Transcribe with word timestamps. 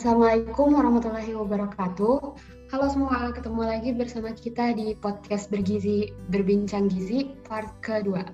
Assalamualaikum 0.00 0.80
warahmatullahi 0.80 1.36
wabarakatuh. 1.36 2.32
Halo 2.72 2.86
semua, 2.88 3.36
ketemu 3.36 3.68
lagi 3.68 3.92
bersama 3.92 4.32
kita 4.32 4.72
di 4.72 4.96
podcast 4.96 5.52
Bergizi 5.52 6.08
Berbincang 6.32 6.88
Gizi 6.88 7.36
part 7.44 7.68
kedua. 7.84 8.24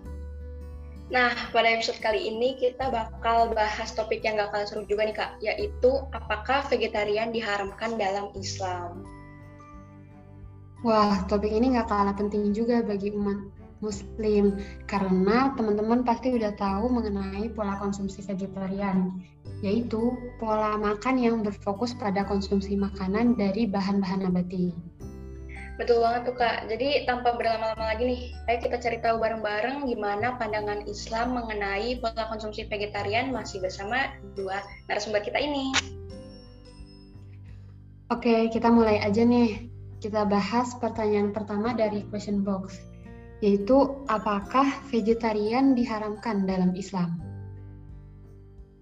Nah, 1.11 1.35
pada 1.51 1.67
episode 1.67 1.99
kali 1.99 2.23
ini 2.31 2.55
kita 2.55 2.87
bakal 2.95 3.51
bahas 3.51 3.91
topik 3.99 4.23
yang 4.23 4.39
gak 4.39 4.55
kalah 4.55 4.71
seru 4.71 4.87
juga 4.87 5.11
nih 5.11 5.17
Kak, 5.19 5.43
yaitu 5.43 5.91
apakah 6.15 6.63
vegetarian 6.71 7.35
diharamkan 7.35 7.99
dalam 7.99 8.31
Islam? 8.39 9.03
Wah, 10.87 11.27
topik 11.27 11.51
ini 11.51 11.75
gak 11.75 11.91
kalah 11.91 12.15
penting 12.15 12.55
juga 12.55 12.79
bagi 12.87 13.11
umat 13.11 13.43
muslim 13.85 14.57
karena 14.89 15.53
teman-teman 15.55 16.01
pasti 16.03 16.33
udah 16.33 16.53
tahu 16.57 16.89
mengenai 16.89 17.53
pola 17.53 17.77
konsumsi 17.77 18.25
vegetarian 18.25 19.21
yaitu 19.65 20.17
pola 20.37 20.77
makan 20.77 21.17
yang 21.17 21.37
berfokus 21.41 21.97
pada 21.97 22.25
konsumsi 22.25 22.77
makanan 22.77 23.37
dari 23.37 23.65
bahan-bahan 23.69 24.29
nabati. 24.29 24.73
Betul 25.77 26.01
banget 26.01 26.33
tuh 26.33 26.37
Kak. 26.41 26.59
Jadi 26.73 27.05
tanpa 27.05 27.37
berlama-lama 27.37 27.93
lagi 27.93 28.09
nih, 28.09 28.23
ayo 28.49 28.59
kita 28.65 28.81
cari 28.81 28.97
tahu 29.05 29.21
bareng-bareng 29.21 29.85
gimana 29.85 30.41
pandangan 30.41 30.89
Islam 30.89 31.37
mengenai 31.37 32.01
pola 32.01 32.33
konsumsi 32.33 32.65
vegetarian 32.65 33.29
masih 33.29 33.61
bersama 33.61 34.09
dua 34.33 34.65
narasumber 34.89 35.21
kita 35.21 35.37
ini. 35.37 35.77
Oke, 38.09 38.49
kita 38.49 38.73
mulai 38.73 39.05
aja 39.05 39.21
nih. 39.21 39.69
Kita 40.01 40.25
bahas 40.25 40.73
pertanyaan 40.81 41.37
pertama 41.37 41.77
dari 41.77 42.09
question 42.09 42.41
box 42.41 42.96
yaitu 43.45 44.05
apakah 44.09 44.65
vegetarian 44.89 45.77
diharamkan 45.77 46.49
dalam 46.49 46.73
Islam? 46.73 47.21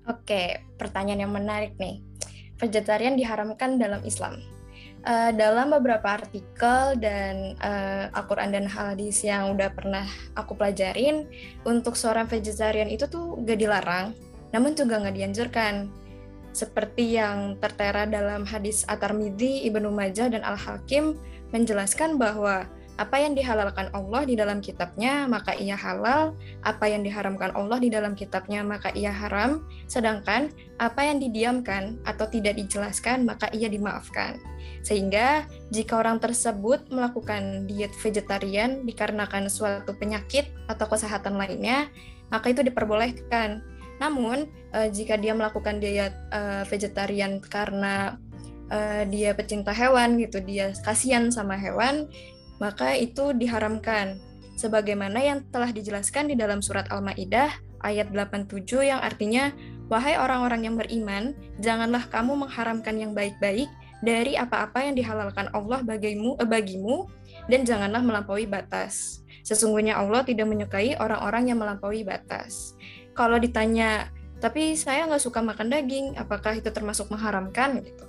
Oke, 0.04 0.60
pertanyaan 0.76 1.24
yang 1.26 1.34
menarik 1.34 1.74
nih. 1.80 2.04
Vegetarian 2.60 3.16
diharamkan 3.16 3.80
dalam 3.80 4.04
Islam. 4.04 4.36
Uh, 5.04 5.32
dalam 5.36 5.68
beberapa 5.68 6.16
artikel 6.16 6.96
dan 6.96 7.56
uh, 7.60 8.08
Al-Quran 8.16 8.56
dan 8.56 8.64
hadis 8.64 9.20
yang 9.20 9.52
udah 9.52 9.68
pernah 9.72 10.08
aku 10.32 10.56
pelajarin, 10.56 11.28
untuk 11.68 11.92
seorang 11.92 12.24
vegetarian 12.24 12.88
itu 12.88 13.04
tuh 13.04 13.36
gak 13.44 13.60
dilarang, 13.60 14.16
namun 14.52 14.72
juga 14.72 15.00
gak 15.04 15.16
dianjurkan. 15.16 15.92
Seperti 16.56 17.20
yang 17.20 17.60
tertera 17.60 18.08
dalam 18.08 18.48
hadis 18.48 18.86
At-Tirmidzi, 18.88 19.68
Ibnu 19.68 19.92
Majah, 19.92 20.30
dan 20.32 20.40
Al-Hakim 20.40 21.18
menjelaskan 21.52 22.16
bahwa 22.16 22.64
apa 22.94 23.18
yang 23.18 23.34
dihalalkan 23.34 23.90
Allah 23.90 24.22
di 24.22 24.38
dalam 24.38 24.62
kitabnya, 24.62 25.26
maka 25.26 25.58
ia 25.58 25.74
halal. 25.74 26.38
Apa 26.62 26.86
yang 26.86 27.02
diharamkan 27.02 27.50
Allah 27.58 27.82
di 27.82 27.90
dalam 27.90 28.14
kitabnya, 28.14 28.62
maka 28.62 28.94
ia 28.94 29.10
haram. 29.10 29.66
Sedangkan 29.90 30.54
apa 30.78 31.02
yang 31.02 31.18
didiamkan 31.18 31.98
atau 32.06 32.30
tidak 32.30 32.54
dijelaskan, 32.54 33.26
maka 33.26 33.50
ia 33.50 33.66
dimaafkan. 33.66 34.38
Sehingga 34.86 35.42
jika 35.74 35.98
orang 35.98 36.22
tersebut 36.22 36.86
melakukan 36.94 37.66
diet 37.66 37.90
vegetarian 37.98 38.86
dikarenakan 38.86 39.50
suatu 39.50 39.98
penyakit 39.98 40.46
atau 40.70 40.86
kesehatan 40.86 41.34
lainnya, 41.34 41.90
maka 42.30 42.54
itu 42.54 42.62
diperbolehkan. 42.62 43.58
Namun, 43.98 44.46
eh, 44.70 44.86
jika 44.94 45.18
dia 45.18 45.34
melakukan 45.34 45.82
diet 45.82 46.14
eh, 46.30 46.62
vegetarian 46.70 47.42
karena 47.42 48.22
uh, 48.70 49.02
dia 49.08 49.36
pecinta 49.36 49.74
hewan 49.74 50.16
gitu, 50.20 50.40
dia 50.40 50.72
kasihan 50.84 51.28
sama 51.28 51.58
hewan, 51.58 52.08
maka 52.58 52.94
itu 52.94 53.34
diharamkan. 53.34 54.18
Sebagaimana 54.54 55.18
yang 55.18 55.42
telah 55.50 55.74
dijelaskan 55.74 56.30
di 56.30 56.38
dalam 56.38 56.62
surat 56.62 56.86
Al-Maidah 56.86 57.50
ayat 57.82 58.14
87 58.14 58.86
yang 58.86 59.02
artinya 59.02 59.50
wahai 59.90 60.14
orang-orang 60.16 60.70
yang 60.70 60.76
beriman, 60.78 61.34
janganlah 61.58 62.06
kamu 62.08 62.46
mengharamkan 62.46 62.94
yang 62.96 63.12
baik-baik 63.12 63.66
dari 64.04 64.36
apa-apa 64.38 64.84
yang 64.84 64.94
dihalalkan 64.94 65.50
Allah 65.56 65.80
bagimu, 65.82 66.36
eh, 66.38 66.48
bagimu 66.48 67.08
dan 67.50 67.66
janganlah 67.66 68.04
melampaui 68.04 68.46
batas. 68.46 69.24
Sesungguhnya 69.44 70.00
Allah 70.00 70.24
tidak 70.24 70.48
menyukai 70.48 70.96
orang-orang 70.96 71.52
yang 71.52 71.58
melampaui 71.60 72.00
batas. 72.06 72.78
Kalau 73.12 73.36
ditanya, 73.36 74.08
tapi 74.40 74.76
saya 74.76 75.04
nggak 75.08 75.20
suka 75.20 75.44
makan 75.44 75.68
daging, 75.68 76.06
apakah 76.16 76.56
itu 76.56 76.68
termasuk 76.72 77.12
mengharamkan? 77.12 77.84
Gitu. 77.84 78.04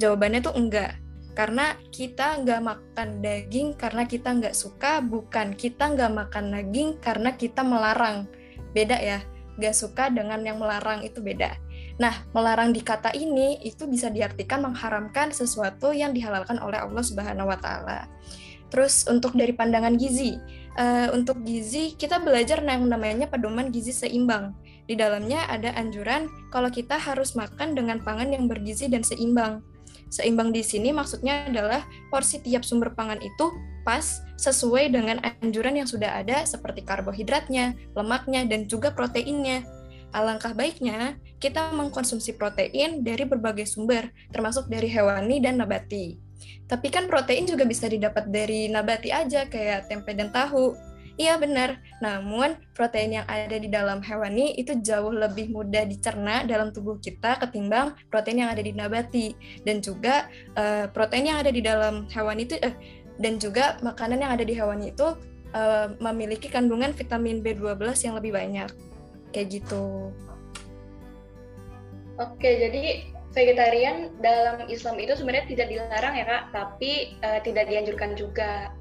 Jawabannya 0.00 0.40
tuh 0.44 0.54
enggak 0.56 1.03
karena 1.34 1.74
kita 1.90 2.40
nggak 2.46 2.62
makan 2.62 3.18
daging 3.18 3.74
karena 3.74 4.06
kita 4.06 4.30
nggak 4.30 4.54
suka 4.54 5.02
bukan 5.02 5.52
kita 5.58 5.90
nggak 5.90 6.12
makan 6.14 6.54
daging 6.54 6.96
karena 7.02 7.34
kita 7.34 7.66
melarang. 7.66 8.30
Beda 8.70 8.98
ya 9.02 9.18
nggak 9.58 9.74
suka 9.74 10.10
dengan 10.10 10.42
yang 10.46 10.62
melarang 10.62 11.02
itu 11.02 11.18
beda. 11.18 11.58
Nah 11.98 12.22
melarang 12.30 12.70
di 12.70 12.82
kata 12.82 13.10
ini 13.14 13.58
itu 13.66 13.86
bisa 13.90 14.10
diartikan 14.14 14.62
mengharamkan 14.62 15.34
sesuatu 15.34 15.90
yang 15.90 16.14
dihalalkan 16.14 16.58
oleh 16.62 16.78
Allah 16.78 17.02
Subhanahu 17.02 17.50
Wa 17.50 17.58
Taala. 17.58 18.00
Terus 18.70 19.06
untuk 19.06 19.34
dari 19.34 19.54
pandangan 19.54 19.94
gizi 19.98 20.38
uh, 20.78 21.10
untuk 21.14 21.42
gizi 21.42 21.98
kita 21.98 22.22
belajar 22.22 22.62
yang 22.62 22.86
namanya 22.86 23.26
pedoman 23.26 23.74
gizi 23.74 23.90
seimbang. 23.90 24.54
Di 24.86 24.94
dalamnya 24.94 25.50
ada 25.50 25.74
anjuran 25.74 26.30
kalau 26.54 26.70
kita 26.70 26.94
harus 26.94 27.34
makan 27.34 27.74
dengan 27.74 27.98
pangan 28.02 28.30
yang 28.30 28.46
bergizi 28.46 28.86
dan 28.86 29.02
seimbang 29.02 29.64
Seimbang 30.12 30.54
di 30.54 30.62
sini 30.62 30.94
maksudnya 30.94 31.48
adalah 31.50 31.82
porsi 32.08 32.38
tiap 32.40 32.62
sumber 32.62 32.94
pangan 32.94 33.18
itu 33.18 33.50
pas 33.84 34.24
sesuai 34.40 34.90
dengan 34.90 35.20
anjuran 35.20 35.84
yang 35.84 35.88
sudah 35.88 36.24
ada 36.24 36.42
seperti 36.48 36.82
karbohidratnya, 36.82 37.76
lemaknya, 37.92 38.48
dan 38.48 38.64
juga 38.64 38.90
proteinnya. 38.90 39.62
Alangkah 40.14 40.54
baiknya 40.54 41.18
kita 41.42 41.74
mengkonsumsi 41.74 42.38
protein 42.38 43.02
dari 43.02 43.26
berbagai 43.26 43.66
sumber, 43.66 44.08
termasuk 44.30 44.70
dari 44.70 44.86
hewani 44.88 45.42
dan 45.42 45.60
nabati. 45.60 46.16
Tapi 46.64 46.88
kan 46.88 47.10
protein 47.10 47.44
juga 47.44 47.68
bisa 47.68 47.90
didapat 47.90 48.30
dari 48.32 48.72
nabati 48.72 49.12
aja, 49.12 49.44
kayak 49.50 49.90
tempe 49.90 50.16
dan 50.16 50.32
tahu. 50.32 50.72
Iya 51.14 51.38
benar, 51.38 51.78
namun 52.02 52.58
protein 52.74 53.22
yang 53.22 53.26
ada 53.30 53.54
di 53.54 53.70
dalam 53.70 54.02
hewani 54.02 54.58
itu 54.58 54.74
jauh 54.82 55.14
lebih 55.14 55.46
mudah 55.54 55.86
dicerna 55.86 56.42
dalam 56.42 56.74
tubuh 56.74 56.98
kita 56.98 57.38
ketimbang 57.38 57.94
protein 58.10 58.42
yang 58.42 58.50
ada 58.50 58.58
di 58.58 58.74
nabati. 58.74 59.38
Dan 59.62 59.78
juga 59.78 60.26
uh, 60.58 60.90
protein 60.90 61.30
yang 61.30 61.38
ada 61.38 61.54
di 61.54 61.62
dalam 61.62 62.10
hewani 62.10 62.50
itu 62.50 62.58
uh, 62.58 62.74
dan 63.22 63.38
juga 63.38 63.78
makanan 63.86 64.26
yang 64.26 64.32
ada 64.34 64.42
di 64.42 64.58
hewani 64.58 64.90
itu 64.90 65.14
uh, 65.54 65.94
memiliki 66.02 66.50
kandungan 66.50 66.90
vitamin 66.90 67.46
B12 67.46 67.94
yang 68.02 68.18
lebih 68.18 68.34
banyak. 68.34 68.74
Kayak 69.30 69.62
gitu. 69.62 70.10
Oke, 72.18 72.50
jadi 72.58 73.06
vegetarian 73.30 74.18
dalam 74.18 74.66
Islam 74.66 74.98
itu 74.98 75.14
sebenarnya 75.14 75.46
tidak 75.46 75.66
dilarang 75.70 76.14
ya 76.18 76.26
kak, 76.26 76.42
tapi 76.50 77.14
uh, 77.22 77.38
tidak 77.46 77.70
dianjurkan 77.70 78.18
juga. 78.18 78.74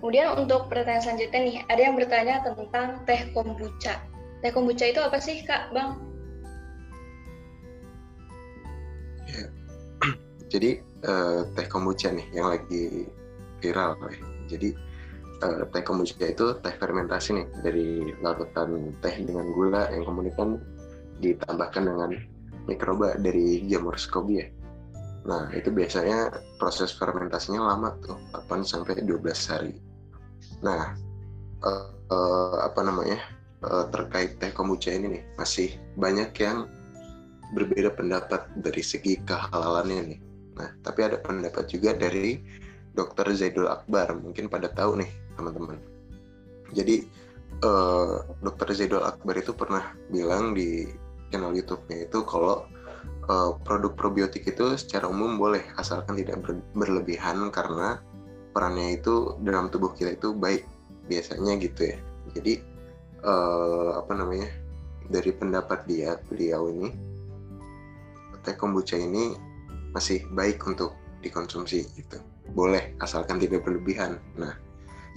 Kemudian 0.00 0.36
untuk 0.36 0.68
pertanyaan 0.68 1.02
selanjutnya 1.02 1.40
nih, 1.40 1.56
ada 1.72 1.80
yang 1.80 1.94
bertanya 1.96 2.34
tentang 2.44 3.00
teh 3.08 3.20
kombucha. 3.32 4.00
Teh 4.44 4.52
kombucha 4.52 4.84
itu 4.92 5.00
apa 5.00 5.16
sih 5.16 5.40
Kak, 5.42 5.72
Bang? 5.72 5.96
Ya. 9.24 9.44
Jadi 10.52 10.84
uh, 11.08 11.48
teh 11.56 11.66
kombucha 11.66 12.12
nih 12.12 12.26
yang 12.36 12.52
lagi 12.52 13.08
viral 13.64 13.96
ya. 14.04 14.20
Jadi 14.52 14.68
uh, 15.42 15.64
teh 15.72 15.82
kombucha 15.82 16.28
itu 16.28 16.46
teh 16.60 16.74
fermentasi 16.76 17.40
nih 17.40 17.46
dari 17.64 17.88
larutan 18.20 18.92
teh 19.00 19.16
dengan 19.24 19.48
gula 19.56 19.88
yang 19.90 20.04
kemudian 20.04 20.60
ditambahkan 21.24 21.82
dengan 21.88 22.10
mikroba 22.68 23.16
dari 23.16 23.64
jamur 23.64 23.96
skobia. 23.96 24.44
Nah, 25.26 25.50
itu 25.50 25.74
biasanya 25.74 26.30
proses 26.56 26.94
fermentasinya 26.94 27.58
lama 27.74 27.98
tuh, 27.98 28.14
8 28.30 28.62
sampai 28.62 29.02
12 29.02 29.50
hari. 29.50 29.74
Nah, 30.62 30.94
uh, 31.66 31.90
uh, 32.10 32.56
apa 32.62 32.80
namanya? 32.86 33.18
Uh, 33.66 33.88
terkait 33.90 34.38
teh 34.38 34.52
kombucha 34.54 34.94
ini 34.94 35.18
nih, 35.18 35.24
masih 35.34 35.74
banyak 35.98 36.30
yang 36.38 36.70
berbeda 37.56 37.90
pendapat 37.98 38.46
dari 38.62 38.82
segi 38.84 39.18
kehalalannya 39.26 40.14
nih. 40.14 40.20
Nah, 40.56 40.70
tapi 40.86 41.00
ada 41.02 41.18
pendapat 41.18 41.66
juga 41.66 41.96
dari 41.96 42.38
Dr. 42.94 43.26
Zaidul 43.34 43.66
Akbar, 43.66 44.14
mungkin 44.14 44.46
pada 44.46 44.70
tahu 44.70 45.02
nih 45.02 45.10
teman-teman. 45.34 45.82
Jadi 46.70 47.06
uh, 47.66 48.22
Dr. 48.40 48.72
Zaidul 48.72 49.02
Akbar 49.02 49.34
itu 49.36 49.50
pernah 49.50 49.90
bilang 50.08 50.54
di 50.54 50.86
channel 51.28 51.52
YouTube-nya 51.52 52.06
itu 52.06 52.22
kalau 52.22 52.64
uh, 53.28 53.58
produk 53.62 53.92
probiotik 53.94 54.46
itu 54.46 54.78
secara 54.78 55.10
umum 55.10 55.38
boleh 55.38 55.62
asalkan 55.78 56.18
tidak 56.18 56.42
ber 56.42 56.58
berlebihan 56.74 57.50
karena 57.50 58.00
perannya 58.54 58.96
itu 58.96 59.36
dalam 59.44 59.68
tubuh 59.68 59.92
kita 59.92 60.16
itu 60.16 60.32
baik 60.32 60.64
biasanya 61.06 61.58
gitu 61.60 61.92
ya. 61.94 61.98
Jadi 62.34 62.62
uh, 63.22 64.00
apa 64.00 64.12
namanya 64.16 64.48
dari 65.06 65.30
pendapat 65.30 65.86
dia 65.86 66.18
beliau 66.26 66.70
ini 66.70 66.90
teh 68.42 68.54
kombucha 68.54 68.94
ini 68.94 69.34
masih 69.90 70.22
baik 70.34 70.62
untuk 70.66 70.94
dikonsumsi 71.22 71.82
gitu. 71.98 72.22
Boleh 72.54 72.94
asalkan 73.02 73.42
tidak 73.42 73.66
berlebihan. 73.66 74.22
Nah 74.38 74.54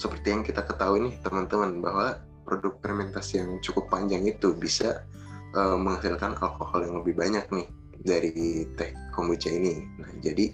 seperti 0.01 0.33
yang 0.33 0.41
kita 0.41 0.65
ketahui 0.65 1.11
nih 1.11 1.15
teman-teman 1.21 1.83
bahwa 1.83 2.17
produk 2.47 2.73
fermentasi 2.81 3.44
yang 3.44 3.61
cukup 3.61 3.91
panjang 3.94 4.25
itu 4.25 4.56
bisa 4.57 5.06
uh, 5.53 5.77
menghasilkan 5.77 6.33
alkohol 6.41 6.81
yang 6.81 6.95
lebih 7.03 7.13
banyak 7.13 7.45
nih 7.53 7.67
dari 8.04 8.66
teh 8.75 8.92
kombucha 9.12 9.51
ini. 9.51 9.84
Nah, 10.00 10.12
jadi 10.24 10.51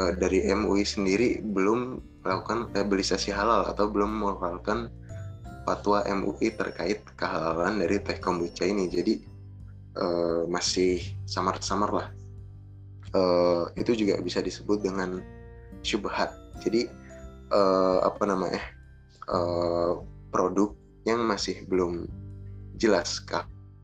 uh, 0.00 0.12
dari 0.16 0.44
MUI 0.48 0.84
sendiri 0.84 1.40
belum 1.42 2.00
melakukan 2.22 2.70
labellisasi 2.72 3.34
halal 3.34 3.66
atau 3.66 3.90
belum 3.90 4.22
melakukan 4.22 4.88
fatwa 5.62 6.02
MUI 6.06 6.54
terkait 6.54 7.02
kehalalan 7.18 7.82
dari 7.82 7.98
teh 8.02 8.18
kombucha 8.18 8.66
ini. 8.66 8.88
Jadi 8.88 9.22
uh, 9.98 10.48
masih 10.48 11.02
samar-samar 11.28 11.90
lah. 11.92 12.08
Uh, 13.12 13.68
itu 13.76 13.92
juga 13.92 14.16
bisa 14.24 14.40
disebut 14.40 14.80
dengan 14.80 15.20
syubhat. 15.84 16.32
Jadi 16.64 16.88
uh, 17.52 18.00
apa 18.00 18.24
namanya 18.24 18.62
uh, 19.28 20.00
produk 20.32 20.72
yang 21.04 21.26
masih 21.28 21.66
belum 21.68 22.08
jelas 22.80 23.20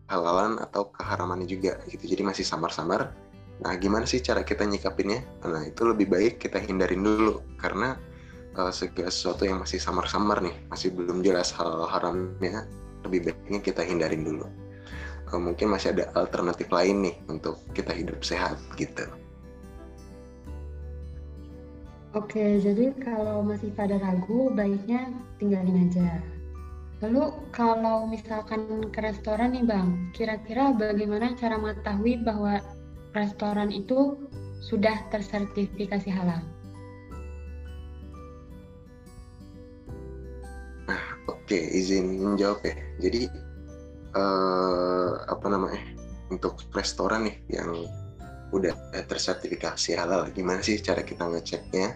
kehalalan 0.09 0.57
atau 0.59 0.89
keharamannya 0.89 1.45
juga 1.45 1.77
gitu. 1.87 2.09
Jadi 2.09 2.25
masih 2.25 2.45
samar-samar 2.49 3.13
Nah, 3.59 3.75
gimana 3.75 4.07
sih 4.07 4.23
cara 4.23 4.47
kita 4.47 4.63
nyikapinnya? 4.63 5.27
Nah, 5.43 5.67
itu 5.67 5.83
lebih 5.83 6.07
baik 6.07 6.39
kita 6.39 6.63
hindarin 6.63 7.03
dulu 7.03 7.43
karena 7.59 7.99
uh, 8.55 8.71
segala 8.71 9.11
sesuatu 9.11 9.43
yang 9.43 9.59
masih 9.59 9.83
samar-samar 9.83 10.39
nih, 10.39 10.55
masih 10.71 10.95
belum 10.95 11.27
jelas 11.27 11.51
hal 11.59 11.91
haramnya, 11.91 12.71
lebih 13.03 13.31
baiknya 13.31 13.59
kita 13.59 13.83
hindarin 13.83 14.23
dulu. 14.23 14.47
Uh, 15.35 15.43
mungkin 15.43 15.75
masih 15.75 15.91
ada 15.91 16.07
alternatif 16.15 16.71
lain 16.71 17.11
nih 17.11 17.15
untuk 17.27 17.59
kita 17.75 17.91
hidup 17.91 18.23
sehat 18.23 18.63
gitu. 18.79 19.11
Oke, 22.15 22.63
jadi 22.63 22.95
kalau 23.03 23.43
masih 23.43 23.75
pada 23.75 23.99
ragu, 23.99 24.55
baiknya 24.55 25.13
tinggalin 25.37 25.91
aja. 25.91 26.23
Lalu 26.99 27.31
kalau 27.55 28.11
misalkan 28.11 28.91
ke 28.91 28.99
restoran 28.99 29.55
nih 29.55 29.63
Bang, 29.63 30.11
kira-kira 30.11 30.75
bagaimana 30.75 31.31
cara 31.39 31.55
mengetahui 31.55 32.27
bahwa 32.27 32.59
restoran 33.15 33.71
itu 33.71 34.19
sudah 34.59 35.07
tersertifikasi 35.15 36.11
halal? 36.11 36.43
Nah, 40.91 41.03
oke, 41.31 41.47
okay, 41.47 41.71
izin 41.71 42.19
menjawab 42.19 42.67
ya. 42.67 42.75
Jadi 42.99 43.31
uh, 44.19 45.23
apa 45.31 45.47
namanya 45.47 45.79
untuk 46.35 46.59
restoran 46.75 47.31
nih 47.31 47.63
yang 47.63 47.71
udah 48.51 48.75
tersertifikasi 49.07 49.95
halal, 49.95 50.27
gimana 50.35 50.67
sih 50.67 50.83
cara 50.83 51.07
kita 51.07 51.31
ngeceknya? 51.31 51.95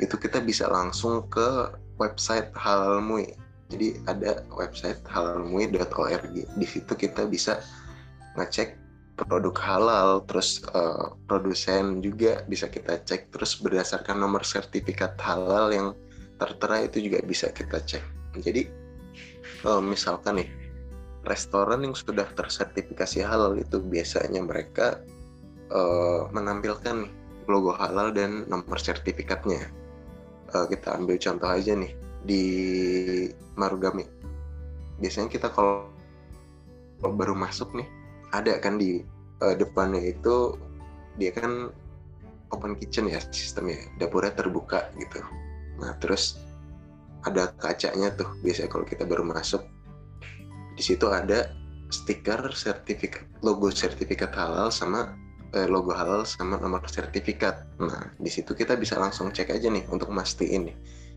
Itu 0.00 0.16
kita 0.16 0.40
bisa 0.40 0.72
langsung 0.72 1.28
ke 1.28 1.76
website 2.00 2.48
Halal 2.56 3.04
Mui. 3.04 3.45
Jadi 3.66 3.98
ada 4.06 4.46
website 4.54 5.02
halalmui.org. 5.10 6.34
Di 6.34 6.66
situ 6.66 6.92
kita 6.94 7.26
bisa 7.26 7.58
ngecek 8.38 8.78
produk 9.16 9.56
halal, 9.58 10.10
terus 10.28 10.60
uh, 10.76 11.16
produsen 11.24 12.04
juga 12.04 12.44
bisa 12.46 12.68
kita 12.68 13.00
cek, 13.00 13.32
terus 13.32 13.56
berdasarkan 13.58 14.20
nomor 14.20 14.44
sertifikat 14.44 15.16
halal 15.18 15.72
yang 15.72 15.88
tertera 16.36 16.84
itu 16.84 17.08
juga 17.08 17.24
bisa 17.24 17.48
kita 17.48 17.80
cek. 17.80 18.04
Jadi 18.44 18.68
uh, 19.64 19.80
misalkan 19.80 20.44
nih 20.44 20.50
restoran 21.24 21.82
yang 21.82 21.96
sudah 21.96 22.28
tersertifikasi 22.36 23.24
halal 23.24 23.56
itu 23.56 23.80
biasanya 23.80 24.44
mereka 24.44 25.00
uh, 25.72 26.28
menampilkan 26.30 27.08
logo 27.48 27.72
halal 27.72 28.12
dan 28.12 28.44
nomor 28.46 28.76
sertifikatnya. 28.76 29.72
Uh, 30.52 30.68
kita 30.70 30.94
ambil 30.94 31.18
contoh 31.18 31.50
aja 31.50 31.74
nih 31.74 32.05
di 32.26 32.44
Marugame. 33.54 34.04
Biasanya 34.98 35.30
kita 35.30 35.48
kalau 35.54 35.86
baru 37.00 37.36
masuk 37.36 37.72
nih 37.76 37.88
ada 38.34 38.58
kan 38.58 38.76
di 38.76 39.04
uh, 39.40 39.54
depannya 39.54 40.12
itu 40.12 40.58
dia 41.16 41.30
kan 41.32 41.70
open 42.50 42.76
kitchen 42.76 43.08
ya 43.08 43.22
sistemnya 43.30 43.78
dapurnya 44.02 44.34
terbuka 44.34 44.90
gitu. 44.98 45.22
Nah 45.80 45.94
terus 46.02 46.40
ada 47.24 47.50
kacanya 47.58 48.12
tuh 48.14 48.28
biasanya 48.42 48.70
kalau 48.70 48.86
kita 48.86 49.02
baru 49.02 49.26
masuk 49.26 49.64
di 50.76 50.82
situ 50.84 51.08
ada 51.08 51.50
stiker 51.88 52.52
sertifikat 52.52 53.24
logo 53.40 53.72
sertifikat 53.72 54.30
halal 54.36 54.68
sama 54.68 55.16
eh, 55.54 55.66
logo 55.66 55.94
halal 55.94 56.26
sama 56.26 56.58
nomor 56.58 56.84
sertifikat. 56.86 57.66
Nah 57.78 58.12
di 58.18 58.30
situ 58.30 58.52
kita 58.52 58.74
bisa 58.76 58.98
langsung 58.98 59.30
cek 59.32 59.52
aja 59.52 59.68
nih 59.70 59.84
untuk 59.90 60.10
mastiin 60.10 60.70
nih 60.72 60.76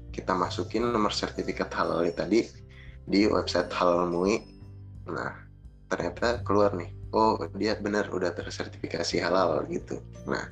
kita 0.10 0.34
masukin 0.34 0.90
nomor 0.90 1.14
sertifikat 1.14 1.70
halalnya 1.74 2.14
tadi 2.26 2.46
di 3.06 3.26
website 3.26 3.72
halal 3.74 4.10
mui. 4.10 4.42
Nah 5.10 5.34
ternyata 5.90 6.42
keluar 6.46 6.78
nih. 6.78 6.94
Oh 7.10 7.42
dia 7.58 7.74
benar 7.82 8.14
udah 8.14 8.30
tersertifikasi 8.34 9.18
halal 9.18 9.66
gitu. 9.70 9.98
Nah 10.30 10.46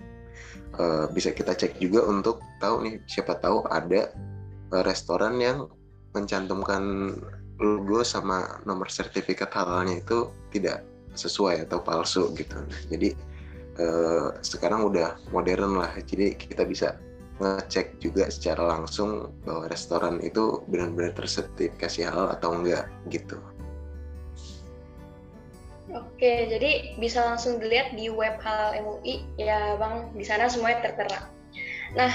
e, 0.77 0.83
bisa 1.13 1.29
kita 1.33 1.53
cek 1.53 1.77
juga 1.77 2.05
untuk 2.09 2.41
tahu 2.57 2.85
nih 2.85 2.95
siapa 3.05 3.37
tahu 3.37 3.61
ada 3.69 4.09
e, 4.73 4.75
restoran 4.81 5.37
yang 5.37 5.69
mencantumkan 6.17 7.13
logo 7.57 8.01
sama 8.01 8.61
nomor 8.65 8.89
sertifikat 8.89 9.49
halalnya 9.53 10.01
itu 10.01 10.29
tidak 10.53 10.85
sesuai 11.17 11.65
atau 11.65 11.81
palsu 11.81 12.29
gitu. 12.37 12.57
Nah, 12.57 12.81
jadi 12.89 13.09
e, 13.77 13.85
sekarang 14.41 14.85
udah 14.89 15.17
modern 15.33 15.81
lah. 15.81 15.93
Jadi 16.01 16.37
kita 16.37 16.65
bisa 16.65 16.97
ngecek 17.37 18.01
juga 18.01 18.29
secara 18.33 18.77
langsung 18.77 19.33
bahwa 19.45 19.69
restoran 19.69 20.17
itu 20.21 20.65
benar-benar 20.69 21.13
tersertifikasi 21.13 22.05
halal 22.09 22.33
atau 22.33 22.57
enggak 22.57 22.89
gitu. 23.13 23.37
Oke, 25.87 26.51
jadi 26.51 26.99
bisa 26.99 27.23
langsung 27.23 27.63
dilihat 27.63 27.95
di 27.95 28.11
web 28.11 28.35
Halal 28.43 28.83
MUI 28.83 29.23
ya 29.39 29.79
Bang, 29.79 30.11
di 30.11 30.25
sana 30.27 30.51
semuanya 30.51 30.83
tertera. 30.83 31.31
Nah, 31.95 32.11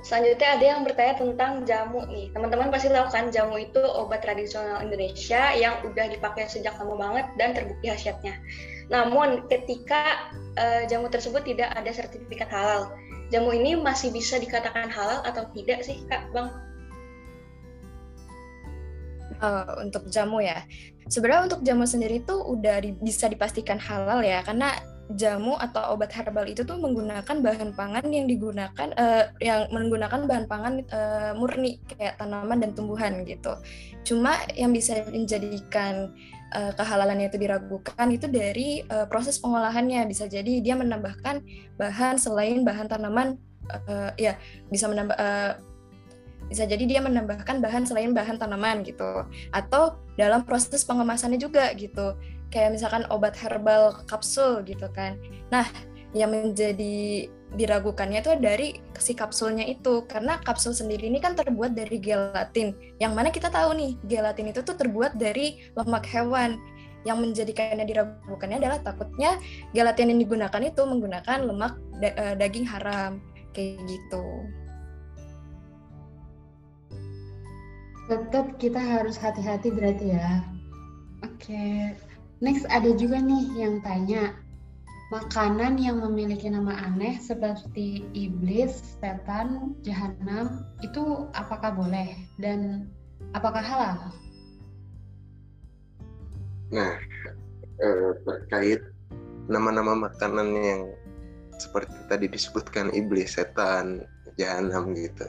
selanjutnya 0.00 0.56
ada 0.56 0.64
yang 0.64 0.80
bertanya 0.88 1.20
tentang 1.20 1.52
jamu 1.68 2.00
nih. 2.08 2.32
Teman-teman 2.32 2.72
pasti 2.72 2.88
tahu 2.88 3.12
kan 3.12 3.28
jamu 3.28 3.60
itu 3.60 3.76
obat 3.76 4.24
tradisional 4.24 4.80
Indonesia 4.80 5.52
yang 5.52 5.84
udah 5.84 6.08
dipakai 6.08 6.48
sejak 6.48 6.72
lama 6.80 6.96
banget 6.96 7.26
dan 7.36 7.52
terbukti 7.52 7.92
khasiatnya. 7.92 8.40
Namun 8.88 9.44
ketika 9.52 10.32
uh, 10.56 10.88
jamu 10.88 11.12
tersebut 11.12 11.44
tidak 11.44 11.76
ada 11.76 11.92
sertifikat 11.92 12.48
halal, 12.48 12.88
jamu 13.30 13.54
ini 13.54 13.78
masih 13.78 14.10
bisa 14.10 14.36
dikatakan 14.36 14.90
halal 14.90 15.22
atau 15.22 15.46
tidak 15.54 15.86
sih 15.86 16.02
Kak 16.10 16.30
Bang? 16.34 16.50
Uh, 19.40 19.80
untuk 19.80 20.04
jamu 20.12 20.44
ya, 20.44 20.68
sebenarnya 21.08 21.48
untuk 21.48 21.60
jamu 21.64 21.88
sendiri 21.88 22.20
tuh 22.28 22.44
udah 22.44 22.84
di, 22.84 22.92
bisa 22.92 23.24
dipastikan 23.24 23.80
halal 23.80 24.20
ya 24.20 24.44
karena 24.44 24.76
jamu 25.16 25.58
atau 25.58 25.96
obat 25.96 26.12
herbal 26.14 26.46
itu 26.46 26.62
tuh 26.62 26.78
menggunakan 26.78 27.42
bahan 27.42 27.74
pangan 27.74 28.06
yang 28.06 28.30
digunakan 28.30 28.88
uh, 28.94 29.32
yang 29.42 29.66
menggunakan 29.74 30.28
bahan 30.28 30.46
pangan 30.46 30.74
uh, 30.92 31.32
murni 31.34 31.82
kayak 31.90 32.20
tanaman 32.20 32.62
dan 32.62 32.70
tumbuhan 32.76 33.26
gitu. 33.26 33.58
Cuma 34.06 34.38
yang 34.54 34.70
bisa 34.70 35.02
menjadikan 35.10 36.14
uh, 36.54 36.72
kehalalannya 36.74 37.30
itu 37.30 37.38
diragukan 37.38 38.06
itu 38.10 38.26
dari 38.26 38.82
uh, 38.90 39.06
proses 39.06 39.38
pengolahannya. 39.38 40.06
Bisa 40.10 40.26
jadi 40.26 40.60
dia 40.62 40.74
menambahkan 40.76 41.42
bahan 41.78 42.18
selain 42.20 42.62
bahan 42.62 42.86
tanaman 42.90 43.38
uh, 43.88 44.10
ya 44.18 44.36
bisa 44.68 44.90
menambah 44.90 45.16
uh, 45.16 45.52
bisa 46.50 46.66
jadi 46.66 46.82
dia 46.82 47.00
menambahkan 47.00 47.62
bahan 47.62 47.86
selain 47.86 48.10
bahan 48.10 48.36
tanaman 48.38 48.82
gitu. 48.82 49.24
Atau 49.54 50.02
dalam 50.18 50.42
proses 50.42 50.82
pengemasannya 50.82 51.38
juga 51.38 51.70
gitu. 51.78 52.18
Kayak 52.50 52.74
misalkan 52.74 53.06
obat 53.14 53.38
herbal 53.38 54.02
kapsul 54.10 54.66
gitu 54.66 54.90
kan. 54.90 55.14
Nah 55.54 55.66
yang 56.10 56.34
menjadi 56.34 57.30
diragukannya 57.50 58.22
itu 58.22 58.30
dari 58.38 58.78
si 58.94 59.10
kapsulnya 59.10 59.66
itu 59.66 60.06
karena 60.06 60.38
kapsul 60.46 60.70
sendiri 60.70 61.10
ini 61.10 61.18
kan 61.18 61.34
terbuat 61.34 61.74
dari 61.74 61.98
gelatin 61.98 62.78
yang 63.02 63.10
mana 63.10 63.34
kita 63.34 63.50
tahu 63.50 63.74
nih 63.74 63.92
gelatin 64.06 64.54
itu 64.54 64.62
tuh 64.62 64.78
terbuat 64.78 65.18
dari 65.18 65.58
lemak 65.74 66.06
hewan 66.06 66.62
yang 67.02 67.18
menjadikannya 67.18 67.82
diragukannya 67.88 68.60
adalah 68.60 68.78
takutnya 68.84 69.40
gelatin 69.72 70.12
yang 70.14 70.20
digunakan 70.20 70.62
itu 70.62 70.82
menggunakan 70.84 71.38
lemak 71.48 71.74
da 71.98 72.08
eh, 72.12 72.34
daging 72.36 72.66
haram 72.68 73.18
kayak 73.56 73.80
gitu. 73.88 74.24
Tetap 78.10 78.58
kita 78.58 78.80
harus 78.82 79.14
hati-hati 79.14 79.70
berarti 79.70 80.18
ya. 80.18 80.42
Oke, 81.22 81.94
next 82.42 82.66
ada 82.66 82.90
juga 82.98 83.22
nih 83.22 83.54
yang 83.54 83.78
tanya, 83.86 84.34
makanan 85.10 85.74
yang 85.82 85.98
memiliki 85.98 86.46
nama 86.46 86.70
aneh 86.86 87.18
seperti 87.18 88.06
iblis, 88.14 88.94
setan, 89.02 89.74
jahanam 89.82 90.62
itu 90.86 91.26
apakah 91.34 91.74
boleh? 91.74 92.14
Dan 92.38 92.86
apakah 93.34 93.58
halal? 93.58 93.98
Nah, 96.70 96.94
eh, 97.82 98.10
terkait 98.22 98.86
nama-nama 99.50 100.06
makanan 100.06 100.54
yang 100.54 100.82
seperti 101.58 101.98
tadi 102.06 102.30
disebutkan 102.30 102.94
iblis, 102.94 103.34
setan, 103.34 104.06
jahanam 104.38 104.94
gitu, 104.94 105.26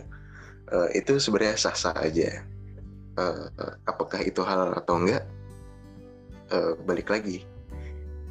eh, 0.78 0.90
itu 0.94 1.18
sebenarnya 1.18 1.58
sah-sah 1.58 1.98
aja. 1.98 2.46
Uh, 3.20 3.44
apakah 3.92 4.24
itu 4.24 4.40
halal 4.40 4.72
atau 4.72 4.96
enggak? 4.96 5.28
Balik 6.88 7.12
lagi 7.12 7.44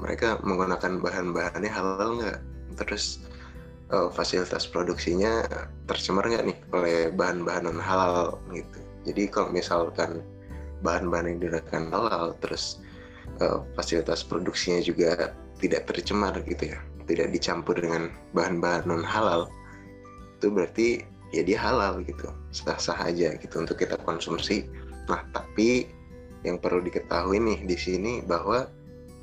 mereka 0.00 0.40
menggunakan 0.42 0.98
bahan-bahannya 0.98 1.70
halal 1.70 2.10
nggak? 2.18 2.38
Terus 2.80 3.20
uh, 3.92 4.08
fasilitas 4.08 4.64
produksinya 4.66 5.44
tercemar 5.86 6.26
nggak 6.26 6.44
nih 6.48 6.58
oleh 6.72 6.96
bahan-bahan 7.12 7.68
non 7.68 7.78
halal 7.78 8.40
gitu? 8.56 8.80
Jadi 9.04 9.22
kalau 9.28 9.52
misalkan 9.52 10.24
bahan-bahan 10.80 11.36
yang 11.36 11.38
digunakan 11.40 11.82
halal 11.92 12.32
terus 12.40 12.80
uh, 13.44 13.60
fasilitas 13.76 14.24
produksinya 14.24 14.80
juga 14.80 15.36
tidak 15.60 15.92
tercemar 15.92 16.40
gitu 16.48 16.72
ya 16.72 16.80
tidak 17.04 17.28
dicampur 17.36 17.76
dengan 17.76 18.08
bahan-bahan 18.32 18.88
non 18.88 19.04
halal 19.04 19.52
itu 20.40 20.48
berarti 20.48 20.88
ya 21.36 21.44
dia 21.44 21.60
halal 21.60 22.00
gitu 22.02 22.32
sah-sah 22.50 22.96
aja 23.06 23.36
gitu 23.38 23.60
untuk 23.60 23.76
kita 23.78 24.00
konsumsi. 24.02 24.66
Nah 25.06 25.20
tapi 25.36 25.86
yang 26.46 26.56
perlu 26.56 26.80
diketahui 26.80 27.36
nih 27.36 27.58
di 27.68 27.76
sini 27.76 28.12
bahwa 28.24 28.64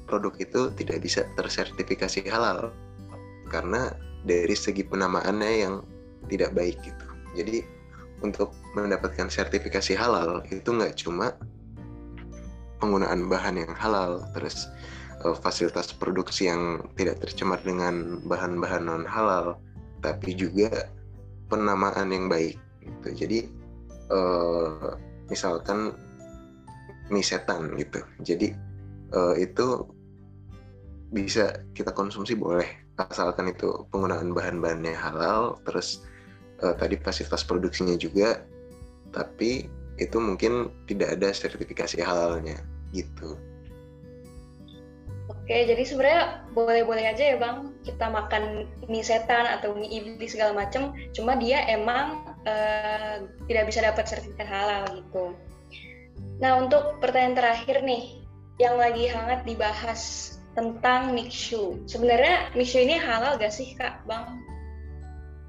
produk 0.08 0.34
itu 0.40 0.72
tidak 0.80 1.04
bisa 1.04 1.28
tersertifikasi 1.36 2.26
halal 2.32 2.72
karena 3.52 3.92
dari 4.24 4.56
segi 4.56 4.84
penamaannya 4.84 5.52
yang 5.64 5.76
tidak 6.28 6.56
baik 6.56 6.80
gitu. 6.84 7.08
Jadi 7.36 7.64
untuk 8.26 8.52
mendapatkan 8.74 9.30
sertifikasi 9.30 9.94
halal 9.94 10.42
itu 10.50 10.68
nggak 10.68 10.98
cuma 10.98 11.38
penggunaan 12.82 13.30
bahan 13.30 13.62
yang 13.62 13.74
halal, 13.78 14.26
terus 14.34 14.70
uh, 15.26 15.34
fasilitas 15.38 15.94
produksi 15.94 16.50
yang 16.50 16.86
tidak 16.98 17.22
tercemar 17.22 17.62
dengan 17.62 18.22
bahan-bahan 18.26 18.86
non 18.86 19.06
halal, 19.06 19.58
tapi 20.02 20.34
juga 20.34 20.90
penamaan 21.50 22.14
yang 22.14 22.30
baik. 22.30 22.58
Gitu. 22.82 23.08
Jadi 23.26 23.40
uh, 24.14 24.98
misalkan 25.30 25.94
mie 27.10 27.24
setan 27.26 27.74
gitu. 27.80 28.04
Jadi 28.22 28.54
uh, 29.16 29.34
itu 29.40 29.88
bisa 31.12 31.64
kita 31.72 31.96
konsumsi 31.96 32.36
boleh 32.36 32.68
asalkan 32.98 33.54
itu 33.54 33.86
penggunaan 33.94 34.34
bahan-bahannya 34.34 34.96
halal 34.98 35.62
terus 35.64 36.04
uh, 36.66 36.74
tadi 36.76 36.98
fasilitas 37.00 37.46
produksinya 37.46 37.96
juga 37.96 38.44
tapi 39.14 39.70
itu 39.98 40.18
mungkin 40.20 40.70
tidak 40.86 41.18
ada 41.18 41.34
sertifikasi 41.34 41.98
halalnya 42.02 42.62
gitu. 42.94 43.38
Oke, 45.28 45.64
jadi 45.64 45.80
sebenarnya 45.84 46.24
boleh-boleh 46.52 47.08
aja 47.08 47.24
ya 47.36 47.38
bang 47.40 47.72
kita 47.84 48.12
makan 48.12 48.68
mie 48.92 49.04
setan 49.04 49.48
atau 49.48 49.76
mie 49.80 49.88
iblis 49.92 50.36
segala 50.36 50.52
macam, 50.52 50.92
cuma 51.16 51.40
dia 51.40 51.64
emang 51.72 52.36
uh, 52.44 53.24
tidak 53.48 53.64
bisa 53.72 53.80
dapat 53.84 54.08
sertifikat 54.08 54.48
halal 54.48 54.84
gitu. 54.92 55.36
Nah, 56.44 56.60
untuk 56.60 57.00
pertanyaan 57.00 57.36
terakhir 57.40 57.80
nih, 57.80 58.28
yang 58.60 58.76
lagi 58.76 59.08
hangat 59.08 59.48
dibahas 59.48 60.36
tentang 60.58 61.14
mixu. 61.14 61.78
Sebenarnya 61.86 62.50
mixu 62.58 62.82
ini 62.82 62.98
halal 62.98 63.38
gak 63.38 63.54
sih, 63.54 63.78
Kak, 63.78 64.02
Bang? 64.10 64.42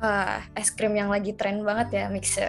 Wah, 0.04 0.44
es 0.52 0.68
krim 0.68 0.92
yang 0.92 1.08
lagi 1.08 1.32
tren 1.32 1.64
banget 1.64 2.04
ya, 2.04 2.04
mixu. 2.12 2.44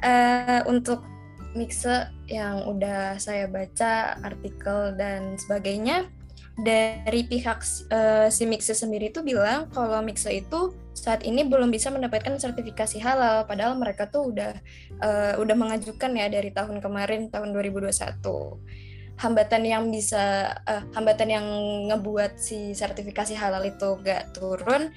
Uh, 0.00 0.64
untuk 0.64 1.04
mixu 1.52 1.92
yang 2.32 2.64
udah 2.64 3.20
saya 3.20 3.44
baca 3.44 4.16
artikel 4.24 4.96
dan 4.96 5.36
sebagainya, 5.36 6.08
dari 6.60 7.24
pihak 7.24 7.64
uh, 7.88 8.28
si 8.28 8.44
Mixe 8.44 8.76
sendiri 8.76 9.08
itu 9.08 9.24
bilang 9.24 9.72
kalau 9.72 10.04
Mixe 10.04 10.28
itu 10.28 10.76
saat 10.92 11.24
ini 11.24 11.48
belum 11.48 11.72
bisa 11.72 11.88
mendapatkan 11.88 12.36
sertifikasi 12.36 13.00
halal 13.00 13.48
padahal 13.48 13.80
mereka 13.80 14.04
tuh 14.12 14.28
udah 14.28 14.52
uh, 15.00 15.34
udah 15.40 15.56
mengajukan 15.56 16.12
ya 16.12 16.28
dari 16.28 16.52
tahun 16.52 16.84
kemarin 16.84 17.32
tahun 17.32 17.56
2021 17.56 18.20
hambatan 19.20 19.62
yang 19.64 19.84
bisa 19.92 20.56
uh, 20.66 20.82
hambatan 20.96 21.28
yang 21.28 21.46
ngebuat 21.92 22.40
si 22.40 22.72
sertifikasi 22.72 23.36
halal 23.36 23.62
itu 23.66 23.98
gak 24.00 24.32
turun 24.36 24.92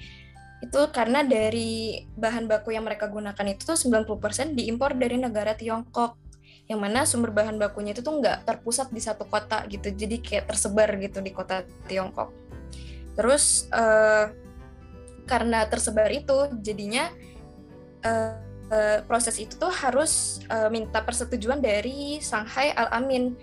itu 0.64 0.80
karena 0.88 1.20
dari 1.20 2.04
bahan 2.16 2.48
baku 2.48 2.72
yang 2.72 2.88
mereka 2.88 3.12
gunakan 3.12 3.46
itu 3.52 3.62
tuh 3.68 3.76
90% 3.76 4.56
diimpor 4.56 4.96
dari 4.96 5.20
negara 5.20 5.52
Tiongkok 5.52 6.16
yang 6.66 6.82
mana 6.82 7.06
sumber 7.06 7.30
bahan 7.30 7.62
bakunya 7.62 7.94
itu 7.94 8.02
tuh 8.02 8.18
nggak 8.18 8.42
terpusat 8.42 8.90
di 8.90 8.98
satu 8.98 9.22
kota 9.30 9.62
gitu 9.70 9.94
jadi 9.94 10.18
kayak 10.18 10.50
tersebar 10.50 10.98
gitu 10.98 11.22
di 11.22 11.30
kota 11.30 11.62
Tiongkok. 11.86 12.34
Terus 13.14 13.70
uh, 13.70 14.34
karena 15.30 15.66
tersebar 15.70 16.10
itu 16.10 16.50
jadinya 16.58 17.06
uh, 18.02 18.34
uh, 18.70 18.98
proses 19.06 19.38
itu 19.38 19.54
tuh 19.54 19.70
harus 19.70 20.42
uh, 20.50 20.66
minta 20.66 21.02
persetujuan 21.06 21.62
dari 21.62 22.18
Shanghai 22.18 22.74
Al 22.74 22.90
Amin 22.98 23.38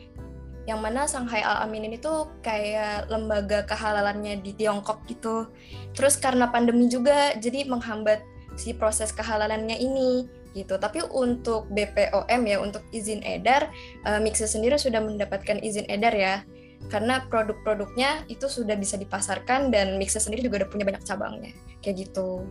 yang 0.63 0.79
mana 0.79 1.03
Shanghai 1.03 1.43
Al 1.43 1.67
Amin 1.67 1.83
ini 1.83 1.99
tuh 1.99 2.31
kayak 2.39 3.11
lembaga 3.11 3.67
kehalalannya 3.67 4.39
di 4.39 4.55
Tiongkok 4.55 5.03
gitu. 5.11 5.51
Terus 5.91 6.15
karena 6.15 6.47
pandemi 6.47 6.87
juga 6.87 7.35
jadi 7.35 7.67
menghambat 7.67 8.23
si 8.55 8.71
proses 8.71 9.11
kehalalannya 9.11 9.75
ini 9.75 10.27
gitu. 10.55 10.79
Tapi 10.79 11.03
untuk 11.11 11.67
BPOM 11.73 12.41
ya 12.47 12.57
untuk 12.63 12.85
izin 12.95 13.25
edar, 13.25 13.67
uh, 14.07 14.21
Mixe 14.23 14.47
sendiri 14.47 14.79
sudah 14.79 15.03
mendapatkan 15.03 15.59
izin 15.59 15.89
edar 15.91 16.15
ya. 16.15 16.47
Karena 16.91 17.23
produk-produknya 17.31 18.27
itu 18.27 18.47
sudah 18.47 18.75
bisa 18.75 18.95
dipasarkan 18.99 19.71
dan 19.71 19.99
Mixe 19.99 20.19
sendiri 20.19 20.47
juga 20.47 20.63
udah 20.63 20.69
punya 20.71 20.85
banyak 20.87 21.03
cabangnya. 21.03 21.51
Kayak 21.83 22.07
gitu. 22.07 22.47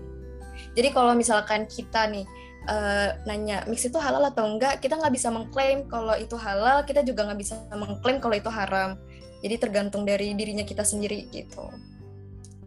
Jadi 0.77 0.89
kalau 0.93 1.17
misalkan 1.17 1.65
kita 1.65 2.09
nih 2.13 2.29
uh, 2.69 3.19
nanya 3.27 3.67
mix 3.67 3.87
itu 3.87 3.99
halal 3.99 4.23
atau 4.29 4.47
enggak, 4.47 4.79
kita 4.83 4.99
nggak 4.99 5.15
bisa 5.15 5.29
mengklaim 5.33 5.87
kalau 5.89 6.15
itu 6.19 6.37
halal, 6.39 6.83
kita 6.87 7.03
juga 7.03 7.27
nggak 7.31 7.41
bisa 7.41 7.55
mengklaim 7.73 8.19
kalau 8.23 8.37
itu 8.37 8.51
haram. 8.53 8.99
Jadi 9.43 9.55
tergantung 9.59 10.07
dari 10.07 10.35
dirinya 10.39 10.63
kita 10.63 10.87
sendiri 10.87 11.27
gitu. 11.35 11.67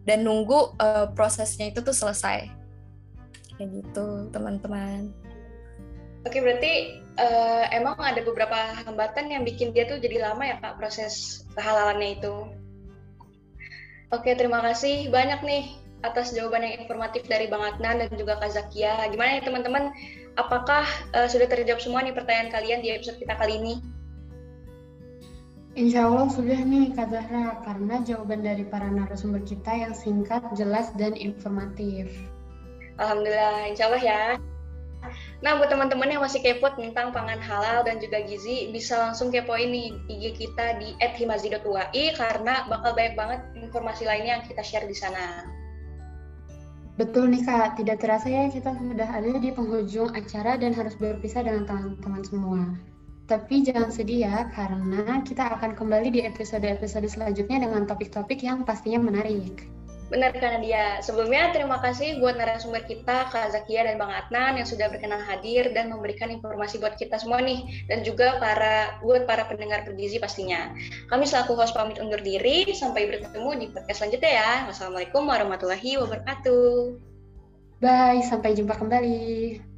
Dan 0.04 0.22
nunggu 0.22 0.76
uh, 0.76 1.08
prosesnya 1.16 1.72
itu 1.72 1.80
tuh 1.80 1.96
selesai. 1.96 2.46
Kayak 3.56 3.68
gitu, 3.80 4.28
teman-teman. 4.30 5.08
Oke, 6.28 6.42
berarti 6.42 7.00
uh, 7.16 7.64
emang 7.72 7.96
ada 7.96 8.20
beberapa 8.20 8.76
hambatan 8.84 9.32
yang 9.32 9.42
bikin 9.46 9.72
dia 9.72 9.88
tuh 9.88 10.02
jadi 10.02 10.26
lama 10.26 10.42
ya 10.44 10.58
Kak 10.60 10.76
proses 10.76 11.46
kehalalannya 11.56 12.20
itu. 12.20 12.34
Oke, 14.12 14.34
terima 14.34 14.62
kasih 14.62 15.08
banyak 15.10 15.40
nih 15.42 15.64
atas 16.06 16.32
jawaban 16.32 16.62
yang 16.62 16.78
informatif 16.78 17.26
dari 17.26 17.50
Bang 17.50 17.62
Adnan 17.62 18.06
dan 18.06 18.10
juga 18.14 18.38
Kak 18.38 18.54
Zakia. 18.54 19.10
Gimana 19.10 19.38
nih 19.38 19.44
teman-teman? 19.44 19.90
Apakah 20.38 20.86
uh, 21.16 21.26
sudah 21.26 21.50
terjawab 21.50 21.82
semua 21.82 22.04
nih 22.04 22.14
pertanyaan 22.14 22.52
kalian 22.52 22.80
di 22.84 22.94
episode 22.94 23.18
kita 23.18 23.34
kali 23.34 23.58
ini? 23.58 23.74
Insya 25.76 26.08
Allah 26.08 26.32
sudah 26.32 26.56
nih 26.56 26.96
Kak 26.96 27.12
Zahra, 27.12 27.60
karena 27.60 28.00
jawaban 28.00 28.40
dari 28.40 28.64
para 28.64 28.88
narasumber 28.88 29.44
kita 29.44 29.68
yang 29.76 29.92
singkat, 29.92 30.40
jelas, 30.56 30.88
dan 30.96 31.12
informatif. 31.12 32.08
Alhamdulillah, 32.96 33.68
insya 33.68 33.92
Allah 33.92 34.00
ya. 34.00 34.22
Nah, 35.44 35.60
buat 35.60 35.68
teman-teman 35.68 36.08
yang 36.08 36.24
masih 36.24 36.40
kepo 36.40 36.72
tentang 36.74 37.12
pangan 37.12 37.38
halal 37.38 37.84
dan 37.84 38.00
juga 38.00 38.24
gizi, 38.24 38.72
bisa 38.72 38.96
langsung 38.96 39.28
kepo 39.28 39.52
ini 39.54 39.92
IG 40.08 40.34
kita 40.40 40.80
di 40.80 40.96
@himazi.ui 40.98 42.04
karena 42.16 42.64
bakal 42.72 42.96
banyak 42.96 43.14
banget 43.14 43.40
informasi 43.60 44.08
lainnya 44.08 44.40
yang 44.40 44.44
kita 44.48 44.64
share 44.64 44.88
di 44.88 44.96
sana. 44.96 45.44
Betul 46.96 47.28
nih 47.28 47.44
Kak, 47.44 47.76
tidak 47.76 48.00
terasa 48.00 48.24
ya 48.32 48.48
kita 48.48 48.72
sudah 48.72 49.04
ada 49.04 49.36
di 49.36 49.52
penghujung 49.52 50.16
acara 50.16 50.56
dan 50.56 50.72
harus 50.72 50.96
berpisah 50.96 51.44
dengan 51.44 51.68
teman-teman 51.68 52.24
semua. 52.24 52.62
Tapi 53.28 53.68
jangan 53.68 53.92
sedih 53.92 54.24
ya, 54.24 54.48
karena 54.56 55.20
kita 55.20 55.44
akan 55.60 55.76
kembali 55.76 56.08
di 56.08 56.20
episode-episode 56.24 57.04
selanjutnya 57.04 57.68
dengan 57.68 57.84
topik-topik 57.84 58.40
yang 58.40 58.64
pastinya 58.64 59.12
menarik. 59.12 59.75
Benar 60.06 60.30
karena 60.38 60.58
dia. 60.62 60.84
Sebelumnya 61.02 61.50
terima 61.50 61.82
kasih 61.82 62.22
buat 62.22 62.38
narasumber 62.38 62.86
kita 62.86 63.26
Kak 63.26 63.50
Zakia 63.50 63.82
dan 63.90 63.98
Bang 63.98 64.14
Adnan 64.14 64.62
yang 64.62 64.68
sudah 64.68 64.86
berkenan 64.86 65.18
hadir 65.18 65.74
dan 65.74 65.90
memberikan 65.90 66.30
informasi 66.30 66.78
buat 66.78 66.94
kita 66.94 67.18
semua 67.18 67.42
nih 67.42 67.86
dan 67.90 68.06
juga 68.06 68.38
para 68.38 69.02
buat 69.02 69.26
para 69.26 69.50
pendengar 69.50 69.82
bergizi 69.82 70.22
pastinya. 70.22 70.70
Kami 71.10 71.26
selaku 71.26 71.58
host 71.58 71.74
pamit 71.74 71.98
undur 71.98 72.22
diri 72.22 72.70
sampai 72.70 73.10
bertemu 73.10 73.50
di 73.58 73.66
podcast 73.74 73.98
selanjutnya 74.06 74.30
ya. 74.30 74.52
Wassalamualaikum 74.70 75.22
warahmatullahi 75.26 75.98
wabarakatuh. 75.98 76.70
Bye, 77.82 78.24
sampai 78.24 78.56
jumpa 78.56 78.78
kembali. 78.78 79.75